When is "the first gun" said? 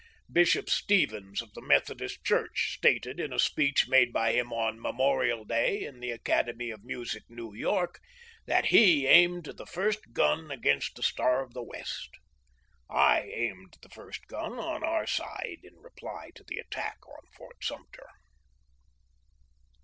9.45-10.49, 13.83-14.53